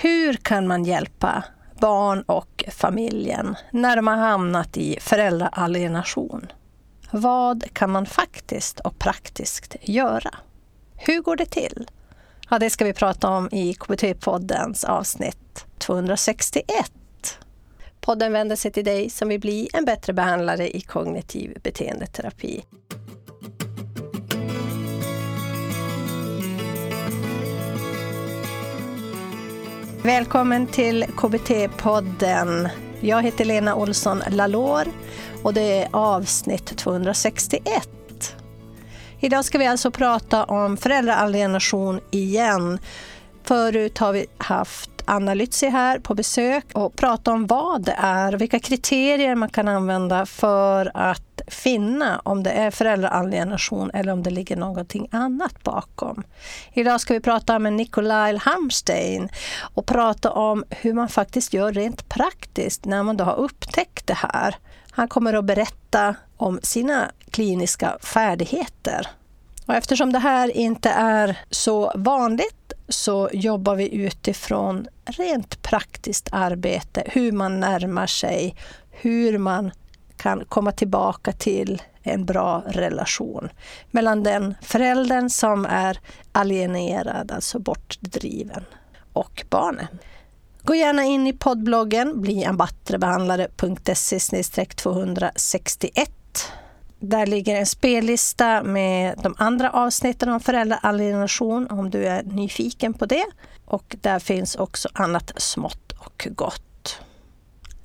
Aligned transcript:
Hur 0.00 0.32
kan 0.32 0.66
man 0.66 0.84
hjälpa 0.84 1.44
barn 1.80 2.22
och 2.22 2.64
familjen 2.68 3.56
när 3.70 3.96
de 3.96 4.06
har 4.06 4.16
hamnat 4.16 4.76
i 4.76 4.98
föräldraalienation? 5.00 6.46
Vad 7.10 7.64
kan 7.72 7.90
man 7.90 8.06
faktiskt 8.06 8.80
och 8.80 8.98
praktiskt 8.98 9.76
göra? 9.82 10.30
Hur 10.96 11.22
går 11.22 11.36
det 11.36 11.46
till? 11.46 11.90
Ja, 12.50 12.58
det 12.58 12.70
ska 12.70 12.84
vi 12.84 12.92
prata 12.92 13.28
om 13.28 13.48
i 13.52 13.74
KBT-poddens 13.74 14.84
avsnitt 14.84 15.66
261. 15.78 16.64
Podden 18.00 18.32
vänder 18.32 18.56
sig 18.56 18.70
till 18.70 18.84
dig 18.84 19.10
som 19.10 19.28
vill 19.28 19.40
bli 19.40 19.68
en 19.72 19.84
bättre 19.84 20.12
behandlare 20.12 20.76
i 20.76 20.80
kognitiv 20.80 21.58
beteendeterapi. 21.62 22.64
Välkommen 30.08 30.66
till 30.66 31.04
KBT-podden. 31.04 32.68
Jag 33.00 33.22
heter 33.22 33.44
Lena 33.44 33.74
Olsson 33.74 34.22
Lalor 34.30 34.84
och 35.42 35.54
det 35.54 35.82
är 35.82 35.88
avsnitt 35.92 36.76
261. 36.76 37.88
Idag 39.20 39.44
ska 39.44 39.58
vi 39.58 39.66
alltså 39.66 39.90
prata 39.90 40.44
om 40.44 40.76
föräldraalienation 40.76 42.00
igen. 42.10 42.78
Förut 43.44 43.98
har 43.98 44.12
vi 44.12 44.26
haft 44.38 44.90
Anna 45.04 45.34
Lützi 45.34 45.70
här 45.70 45.98
på 45.98 46.14
besök 46.14 46.64
och 46.74 46.96
prata 46.96 47.32
om 47.32 47.46
vad 47.46 47.84
det 47.84 47.96
är 47.98 48.34
och 48.34 48.40
vilka 48.40 48.58
kriterier 48.58 49.34
man 49.34 49.48
kan 49.48 49.68
använda 49.68 50.26
för 50.26 50.90
att 50.94 51.27
finna 51.50 52.20
om 52.24 52.42
det 52.42 52.50
är 52.50 52.70
föräldraalienation 52.70 53.90
eller 53.94 54.12
om 54.12 54.22
det 54.22 54.30
ligger 54.30 54.56
någonting 54.56 55.08
annat 55.10 55.62
bakom. 55.62 56.22
Idag 56.72 57.00
ska 57.00 57.14
vi 57.14 57.20
prata 57.20 57.58
med 57.58 57.72
Nikolaj 57.72 58.36
Hamstein 58.36 59.28
och 59.74 59.86
prata 59.86 60.30
om 60.30 60.64
hur 60.70 60.94
man 60.94 61.08
faktiskt 61.08 61.52
gör 61.52 61.72
rent 61.72 62.08
praktiskt 62.08 62.84
när 62.84 63.02
man 63.02 63.16
då 63.16 63.24
har 63.24 63.36
upptäckt 63.36 64.06
det 64.06 64.18
här. 64.32 64.56
Han 64.90 65.08
kommer 65.08 65.34
att 65.34 65.44
berätta 65.44 66.14
om 66.36 66.60
sina 66.62 67.10
kliniska 67.30 67.98
färdigheter. 68.00 69.06
Och 69.66 69.74
eftersom 69.74 70.12
det 70.12 70.18
här 70.18 70.56
inte 70.56 70.90
är 70.90 71.38
så 71.50 71.92
vanligt 71.94 72.72
så 72.88 73.30
jobbar 73.32 73.74
vi 73.74 73.94
utifrån 73.94 74.86
rent 75.04 75.62
praktiskt 75.62 76.28
arbete, 76.32 77.02
hur 77.06 77.32
man 77.32 77.60
närmar 77.60 78.06
sig, 78.06 78.56
hur 78.90 79.38
man 79.38 79.70
kan 80.18 80.44
komma 80.44 80.72
tillbaka 80.72 81.32
till 81.32 81.82
en 82.02 82.24
bra 82.24 82.62
relation 82.66 83.48
mellan 83.90 84.22
den 84.22 84.54
föräldern 84.62 85.30
som 85.30 85.66
är 85.66 86.00
alienerad, 86.32 87.32
alltså 87.32 87.58
bortdriven, 87.58 88.64
och 89.12 89.44
barnen. 89.50 89.86
Gå 90.62 90.74
gärna 90.74 91.04
in 91.04 91.26
i 91.26 91.32
poddbloggen 91.32 92.20
bliambattrebehandlare.se 92.20 94.64
261 94.64 96.10
där 97.00 97.26
ligger 97.26 97.56
en 97.56 97.66
spellista 97.66 98.62
med 98.62 99.18
de 99.22 99.34
andra 99.38 99.70
avsnitten 99.70 100.28
om 100.28 100.40
föräldraalienation 100.40 101.66
om 101.70 101.90
du 101.90 102.06
är 102.06 102.22
nyfiken 102.22 102.94
på 102.94 103.06
det. 103.06 103.24
Och 103.64 103.96
där 104.00 104.18
finns 104.18 104.56
också 104.56 104.88
annat 104.92 105.32
smått 105.36 105.92
och 105.98 106.28
gott. 106.30 106.67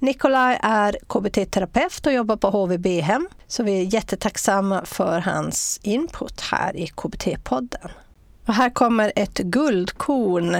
Nikolaj 0.03 0.59
är 0.63 0.97
KBT-terapeut 1.07 2.07
och 2.07 2.13
jobbar 2.13 2.35
på 2.35 2.47
HVB-hem. 2.47 3.27
Så 3.47 3.63
vi 3.63 3.81
är 3.81 3.93
jättetacksamma 3.93 4.85
för 4.85 5.19
hans 5.19 5.79
input 5.83 6.41
här 6.41 6.75
i 6.75 6.85
KBT-podden. 6.85 7.89
Och 8.47 8.53
här 8.53 8.69
kommer 8.69 9.11
ett 9.15 9.37
guldkorn 9.37 10.57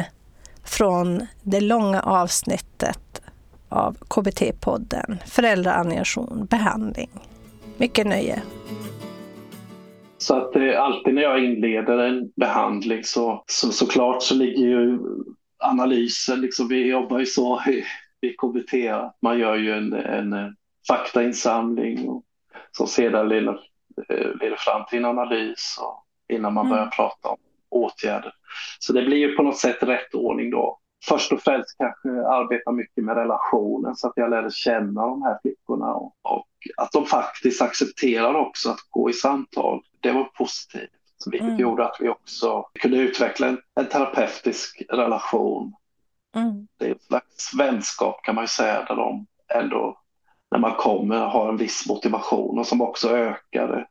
från 0.66 1.25
det 1.41 1.61
långa 1.61 2.02
avsnittet 2.02 3.22
av 3.69 3.97
KBT-podden 3.97 5.17
Föräldraanimation 5.25 6.47
behandling. 6.50 7.09
Mycket 7.78 8.07
nöje. 8.07 8.41
Så 10.17 10.38
att 10.38 10.56
eh, 10.56 10.81
alltid 10.81 11.13
när 11.13 11.22
jag 11.22 11.46
inleder 11.46 11.97
en 11.97 12.31
behandling 12.35 13.03
så, 13.03 13.44
så 13.47 13.72
såklart 13.72 14.23
så 14.23 14.35
ligger 14.35 14.67
ju 14.67 15.00
analysen, 15.59 16.41
liksom, 16.41 16.67
vi 16.67 16.88
jobbar 16.90 17.19
ju 17.19 17.25
så 17.25 17.57
i, 18.23 18.34
KBT, 18.34 18.73
man 19.22 19.39
gör 19.39 19.56
ju 19.56 19.73
en, 19.73 19.94
en 19.94 20.34
eh, 20.34 20.50
faktainsamling 20.88 22.09
och, 22.09 22.23
som 22.72 22.88
sedan 22.88 23.29
leder, 23.29 23.59
eh, 24.09 24.35
leder 24.41 24.56
fram 24.56 24.85
till 24.85 24.97
en 24.97 25.06
analys 25.06 25.78
och, 25.81 26.06
innan 26.35 26.53
man 26.53 26.66
mm. 26.66 26.78
börjar 26.78 26.89
prata 26.89 27.29
om 27.29 27.38
åtgärder. 27.69 28.34
Så 28.79 28.94
det 28.94 29.01
blir 29.01 29.17
ju 29.17 29.35
på 29.35 29.44
något 29.44 29.57
sätt 29.57 29.84
rätt 29.84 30.13
ordning 30.13 30.50
då. 30.51 30.79
Först 31.06 31.31
och 31.31 31.41
främst 31.41 31.78
kanske 31.78 32.09
arbeta 32.09 32.72
mycket 32.72 33.03
med 33.03 33.17
relationen 33.17 33.95
så 33.95 34.07
att 34.07 34.13
jag 34.16 34.29
lärde 34.29 34.51
känna 34.51 35.07
de 35.07 35.22
här 35.22 35.40
flickorna 35.41 35.94
och, 35.94 36.16
och 36.22 36.47
att 36.78 36.91
de 36.91 37.05
faktiskt 37.05 37.61
accepterar 37.61 38.34
också 38.34 38.69
att 38.69 38.79
gå 38.90 39.09
i 39.09 39.13
samtal. 39.13 39.81
Det 40.00 40.11
var 40.11 40.23
positivt, 40.23 40.90
vilket 41.25 41.47
mm. 41.47 41.59
gjorde 41.59 41.85
att 41.85 41.97
vi 42.00 42.09
också 42.09 42.66
kunde 42.79 42.97
utveckla 42.97 43.47
en, 43.47 43.57
en 43.79 43.85
terapeutisk 43.85 44.84
relation. 44.90 45.73
Mm. 46.35 46.67
Det 46.77 46.88
är 46.88 46.91
ett 46.91 47.03
slags 47.03 47.53
vänskap 47.53 48.23
kan 48.23 48.35
man 48.35 48.44
ju 48.44 48.47
säga, 48.47 48.85
där 48.85 48.95
de 48.95 49.25
ändå 49.55 49.99
när 50.51 50.59
man 50.59 50.75
kommer 50.75 51.19
har 51.19 51.49
en 51.49 51.57
viss 51.57 51.88
motivation 51.88 52.59
och 52.59 52.67
som 52.67 52.81
också 52.81 53.09
ökade 53.09 53.88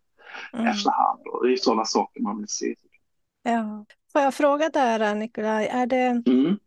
mm. 0.52 0.66
efterhand. 0.66 1.20
Och 1.26 1.46
det 1.46 1.52
är 1.52 1.56
sådana 1.56 1.84
saker 1.84 2.20
man 2.20 2.38
vill 2.38 2.48
se. 2.48 2.74
Ja. 3.42 3.84
Får 4.12 4.22
jag 4.22 4.34
fråga 4.34 4.68
där, 4.68 5.14
Nikolaj, 5.14 5.66
är 5.66 5.86
det, 5.86 6.22
mm. 6.26 6.58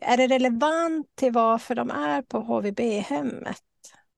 är 0.00 0.16
det 0.16 0.26
relevant 0.26 1.06
till 1.14 1.32
varför 1.32 1.74
de 1.74 1.90
är 1.90 2.22
på 2.22 2.40
HVB-hemmet? 2.40 3.62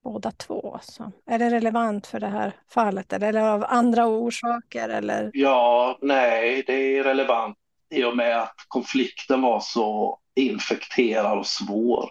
båda 0.04 0.31
två. 0.31 0.78
Så. 0.83 1.12
Är 1.27 1.38
det 1.38 1.50
relevant 1.50 2.06
för 2.06 2.21
det 2.21 2.27
här 2.27 2.53
fallet 2.69 3.12
eller, 3.12 3.28
eller 3.28 3.41
av 3.41 3.65
andra 3.69 4.06
orsaker? 4.06 4.88
Eller? 4.88 5.31
Ja, 5.34 5.99
nej, 6.03 6.65
det 6.66 6.99
är 6.99 7.04
relevant 7.04 7.59
i 7.94 8.05
och 8.05 8.16
med 8.16 8.43
att 8.43 8.56
konflikten 8.69 9.43
var 9.43 9.60
så 9.60 10.19
infekterad 10.34 11.38
och 11.38 11.47
svår. 11.47 12.10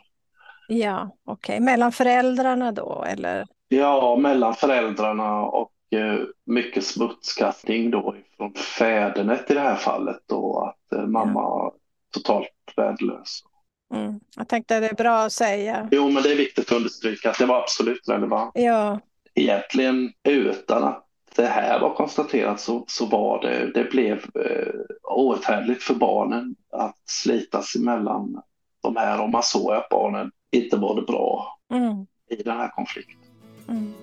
Ja, 0.68 1.18
okej. 1.26 1.56
Okay. 1.56 1.66
Mellan 1.66 1.92
föräldrarna 1.92 2.72
då, 2.72 3.06
eller? 3.08 3.46
Ja, 3.68 4.16
mellan 4.16 4.54
föräldrarna 4.54 5.42
och 5.42 5.72
eh, 5.92 6.20
mycket 6.46 6.86
smutskastning 6.86 7.92
då 7.92 8.16
från 8.38 8.54
fädernet 8.54 9.52
i 9.52 9.54
det 9.54 9.60
här 9.60 9.76
fallet 9.76 10.20
då, 10.26 10.60
att 10.60 11.00
eh, 11.00 11.06
mamma 11.08 11.40
ja. 11.40 11.76
totalt 12.14 12.50
värdelös. 12.76 13.40
Mm. 13.94 14.20
Jag 14.36 14.48
tänkte 14.48 14.76
att 14.76 14.82
det 14.84 14.90
är 14.90 14.96
bra 14.96 15.20
att 15.20 15.32
säga. 15.32 15.88
Jo, 15.92 16.10
men 16.10 16.24
det 16.24 16.32
är 16.32 16.36
viktigt 16.36 16.72
att 16.72 16.78
understryka 16.78 17.30
att 17.30 17.40
det 17.40 17.46
var 17.46 17.62
absolut 17.62 18.10
relevant. 18.10 18.52
Ja. 18.54 19.00
Egentligen 19.36 20.14
utan 20.24 20.84
att 20.84 21.03
det 21.36 21.48
här 21.48 21.80
var 21.80 21.96
konstaterat 21.96 22.60
så, 22.60 22.86
så 22.88 23.06
var 23.06 23.42
det, 23.42 23.72
det 23.74 23.84
blev 23.84 24.18
eh, 24.18 24.74
outhärdligt 25.18 25.84
för 25.84 25.94
barnen 25.94 26.56
att 26.72 26.98
slitas 27.06 27.76
emellan 27.76 28.42
de 28.84 28.96
här 28.96 29.22
och 29.22 29.30
man 29.30 29.44
såg 29.44 29.72
att 29.72 29.90
barnen 29.90 30.32
inte 30.52 30.78
mådde 30.78 31.02
bra 31.02 31.58
mm. 31.74 32.06
i 32.30 32.44
den 32.44 32.58
här 32.58 32.70
konflikten. 32.70 33.18
Mm. 33.70 33.94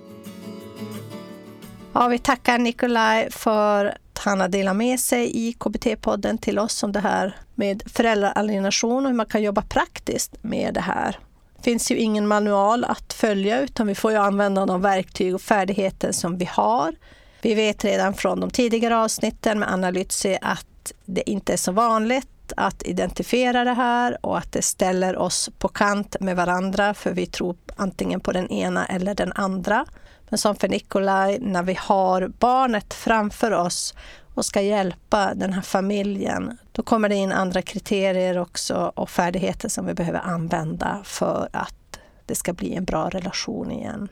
Ja, 1.93 2.09
vi 2.09 2.19
tackar 2.19 2.59
Nikolaj 2.59 3.31
för 3.31 3.95
han 4.25 4.41
har 4.41 4.49
delat 4.49 4.77
med 4.77 5.01
sig 5.01 5.37
i 5.37 5.53
KBT-podden 5.53 6.39
till 6.39 6.59
oss 6.59 6.83
om 6.83 6.93
det 6.93 7.01
här 7.01 7.37
med 7.55 7.83
föräldraalienation 7.87 9.05
och 9.05 9.11
hur 9.11 9.17
man 9.17 9.27
kan 9.27 9.43
jobba 9.43 9.63
praktiskt 9.63 10.43
med 10.43 10.75
det 10.75 10.81
här. 10.81 11.19
Det 11.57 11.63
finns 11.63 11.91
ju 11.91 11.97
ingen 11.97 12.29
manual 12.29 12.85
att 12.85 13.13
följa 13.13 13.61
utan 13.61 13.87
vi 13.87 13.95
får 13.95 14.11
ju 14.11 14.17
använda 14.17 14.67
de 14.67 14.83
verktyg 14.83 15.35
och 15.35 15.41
färdigheter 15.41 16.13
som 16.13 16.39
vi 16.39 16.45
har. 16.45 16.95
Vi 17.43 17.55
vet 17.55 17.85
redan 17.85 18.15
från 18.15 18.41
de 18.41 18.51
tidigare 18.51 18.97
avsnitten 18.97 19.59
med 19.59 19.73
Anna 19.73 19.91
Lützi 19.91 20.39
att 20.43 20.93
det 21.05 21.31
inte 21.31 21.53
är 21.53 21.57
så 21.57 21.73
vanligt 21.73 22.53
att 22.57 22.83
identifiera 22.83 23.65
det 23.65 23.73
här 23.73 24.27
och 24.27 24.39
att 24.39 24.53
det 24.53 24.63
ställer 24.63 25.17
oss 25.17 25.51
på 25.59 25.69
kant 25.69 26.17
med 26.21 26.37
varandra 26.37 26.95
för 26.95 27.13
vi 27.13 27.27
tror 27.27 27.57
antingen 27.77 28.21
på 28.21 28.33
den 28.33 28.49
ena 28.51 28.87
eller 28.87 29.15
den 29.15 29.33
andra. 29.33 29.87
Men 30.29 30.39
som 30.39 30.57
för 30.57 30.69
Nikolaj, 30.69 31.39
när 31.41 31.63
vi 31.63 31.77
har 31.81 32.29
barnet 32.39 32.95
framför 32.95 33.51
oss 33.51 33.95
och 34.35 34.45
ska 34.45 34.61
hjälpa 34.61 35.35
den 35.35 35.53
här 35.53 35.63
familjen, 35.63 36.59
då 36.73 36.83
kommer 36.83 37.09
det 37.09 37.15
in 37.15 37.33
andra 37.33 37.63
kriterier 37.63 38.39
också 38.39 38.93
och 38.95 39.11
färdigheter 39.11 39.69
som 39.69 39.87
vi 39.87 39.95
behöver 39.95 40.21
använda 40.21 41.01
för 41.05 41.49
att 41.53 41.99
det 42.27 42.35
ska 42.35 42.53
bli 42.53 42.75
en 42.75 42.85
bra 42.85 43.09
relation 43.09 43.71
igen. 43.71 44.09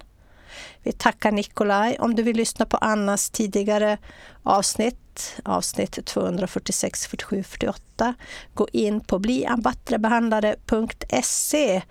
Vi 0.83 0.93
tackar 0.93 1.33
Nikolaj. 1.33 1.97
Om 2.01 2.15
du 2.15 2.23
vill 2.23 2.37
lyssna 2.37 2.67
på 2.67 2.77
Annas 2.77 3.31
tidigare 3.31 3.99
avsnitt, 4.43 5.37
avsnitt 5.45 6.07
246, 6.07 7.07
47, 7.07 7.43
48, 7.43 8.15
gå 8.55 8.69
in 8.73 9.01
på 9.01 9.19
bliambattrebehandlare.se 9.19 11.83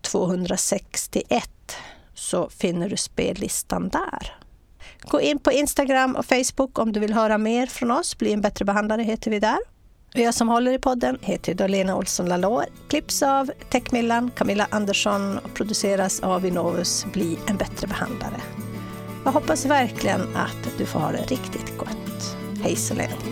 261 0.00 1.50
så 2.14 2.48
finner 2.48 2.88
du 2.88 2.96
spellistan 2.96 3.88
där. 3.88 4.36
Gå 5.00 5.20
in 5.20 5.38
på 5.38 5.52
Instagram 5.52 6.16
och 6.16 6.26
Facebook 6.26 6.78
om 6.78 6.92
du 6.92 7.00
vill 7.00 7.12
höra 7.12 7.38
mer 7.38 7.66
från 7.66 7.90
oss. 7.90 8.18
Bli 8.18 8.32
en 8.32 8.40
bättre 8.40 8.64
behandlare 8.64 9.02
heter 9.02 9.30
vi 9.30 9.38
där. 9.38 9.58
Jag 10.14 10.34
som 10.34 10.48
håller 10.48 10.72
i 10.72 10.78
podden 10.78 11.18
heter 11.20 11.68
Lena 11.68 11.96
Olsson 11.96 12.26
Lalor, 12.26 12.64
klipps 12.88 13.22
av 13.22 13.50
Techmillan, 13.70 14.30
Camilla 14.30 14.66
Andersson 14.70 15.38
och 15.38 15.54
produceras 15.54 16.20
av 16.20 16.46
Innovus 16.46 17.06
Bli 17.12 17.38
en 17.46 17.56
bättre 17.56 17.86
behandlare. 17.86 18.40
Jag 19.24 19.32
hoppas 19.32 19.66
verkligen 19.66 20.20
att 20.36 20.78
du 20.78 20.86
får 20.86 21.00
ha 21.00 21.12
det 21.12 21.22
riktigt 21.22 21.78
gott. 21.78 22.36
Hej 22.62 22.76
så 22.76 22.94
länge. 22.94 23.31